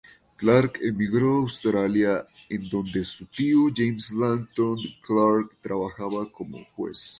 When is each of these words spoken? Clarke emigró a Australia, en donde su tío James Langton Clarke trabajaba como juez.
Clarke 0.35 0.79
emigró 0.87 1.35
a 1.35 1.41
Australia, 1.41 2.25
en 2.49 2.67
donde 2.69 3.05
su 3.05 3.27
tío 3.27 3.67
James 3.71 4.11
Langton 4.13 4.79
Clarke 5.03 5.55
trabajaba 5.61 6.27
como 6.31 6.57
juez. 6.75 7.09